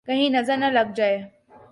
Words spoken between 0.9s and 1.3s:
جائے